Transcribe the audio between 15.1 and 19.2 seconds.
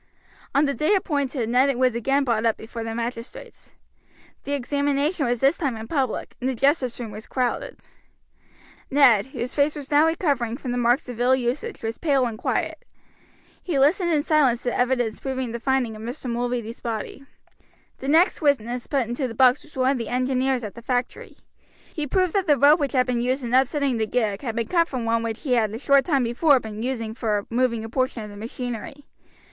proving the finding of Mr. Mulready's body. The next witness put